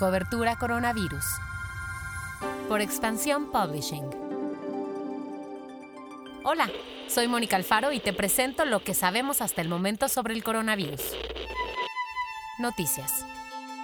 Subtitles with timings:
[0.00, 1.26] Cobertura Coronavirus.
[2.70, 4.08] Por Expansión Publishing.
[6.42, 6.70] Hola,
[7.06, 11.02] soy Mónica Alfaro y te presento lo que sabemos hasta el momento sobre el coronavirus.
[12.58, 13.26] Noticias.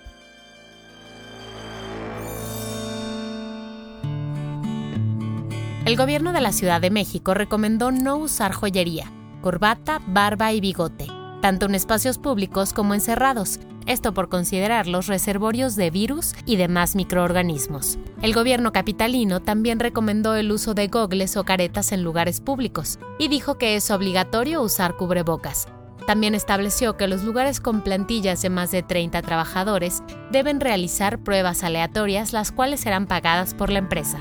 [5.84, 9.12] El gobierno de la Ciudad de México recomendó no usar joyería,
[9.42, 11.08] corbata, barba y bigote,
[11.42, 17.98] tanto en espacios públicos como encerrados, esto por considerarlos reservorios de virus y demás microorganismos.
[18.22, 23.26] El gobierno capitalino también recomendó el uso de gogles o caretas en lugares públicos y
[23.26, 25.66] dijo que es obligatorio usar cubrebocas.
[26.06, 31.64] También estableció que los lugares con plantillas de más de 30 trabajadores deben realizar pruebas
[31.64, 34.18] aleatorias las cuales serán pagadas por la empresa.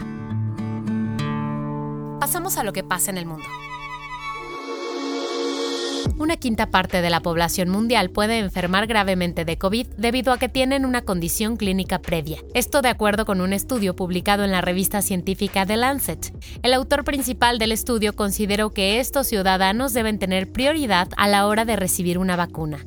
[2.19, 3.45] Pasamos a lo que pasa en el mundo.
[6.17, 10.49] Una quinta parte de la población mundial puede enfermar gravemente de COVID debido a que
[10.49, 12.39] tienen una condición clínica previa.
[12.53, 16.33] Esto de acuerdo con un estudio publicado en la revista científica The Lancet.
[16.63, 21.65] El autor principal del estudio consideró que estos ciudadanos deben tener prioridad a la hora
[21.65, 22.85] de recibir una vacuna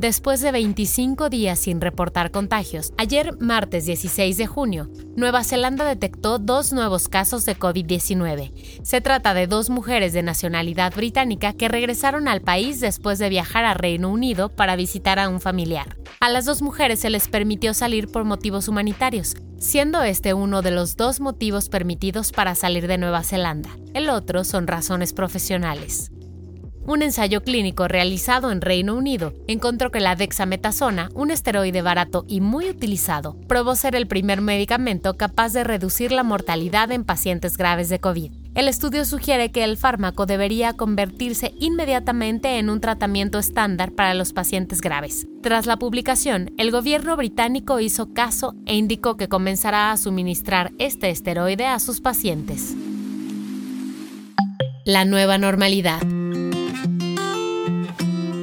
[0.00, 2.94] después de 25 días sin reportar contagios.
[2.96, 8.82] Ayer, martes 16 de junio, Nueva Zelanda detectó dos nuevos casos de COVID-19.
[8.82, 13.66] Se trata de dos mujeres de nacionalidad británica que regresaron al país después de viajar
[13.66, 15.98] a Reino Unido para visitar a un familiar.
[16.20, 20.70] A las dos mujeres se les permitió salir por motivos humanitarios, siendo este uno de
[20.70, 23.68] los dos motivos permitidos para salir de Nueva Zelanda.
[23.92, 26.10] El otro son razones profesionales.
[26.86, 32.40] Un ensayo clínico realizado en Reino Unido encontró que la dexametasona, un esteroide barato y
[32.40, 37.90] muy utilizado, probó ser el primer medicamento capaz de reducir la mortalidad en pacientes graves
[37.90, 38.32] de COVID.
[38.54, 44.32] El estudio sugiere que el fármaco debería convertirse inmediatamente en un tratamiento estándar para los
[44.32, 45.28] pacientes graves.
[45.42, 51.10] Tras la publicación, el gobierno británico hizo caso e indicó que comenzará a suministrar este
[51.10, 52.74] esteroide a sus pacientes.
[54.84, 56.00] La nueva normalidad.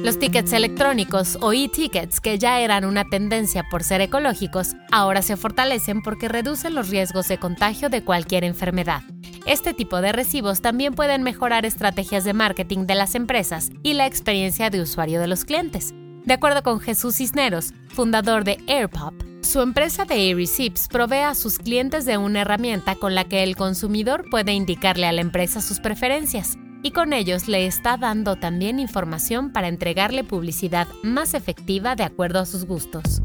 [0.08, 5.36] Los tickets electrónicos o e-tickets, que ya eran una tendencia por ser ecológicos, ahora se
[5.36, 9.02] fortalecen porque reducen los riesgos de contagio de cualquier enfermedad.
[9.44, 14.06] Este tipo de recibos también pueden mejorar estrategias de marketing de las empresas y la
[14.06, 15.92] experiencia de usuario de los clientes.
[16.24, 21.58] De acuerdo con Jesús Cisneros, fundador de AirPop, su empresa de e-receipts provee a sus
[21.58, 25.80] clientes de una herramienta con la que el consumidor puede indicarle a la empresa sus
[25.80, 32.04] preferencias y con ellos le está dando también información para entregarle publicidad más efectiva de
[32.04, 33.22] acuerdo a sus gustos.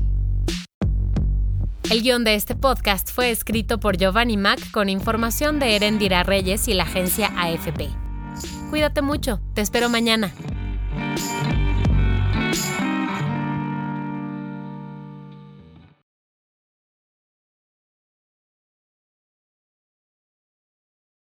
[1.90, 6.68] El guion de este podcast fue escrito por Giovanni Mac con información de Erendira Reyes
[6.68, 7.90] y la agencia AFP.
[8.70, 10.34] Cuídate mucho, te espero mañana.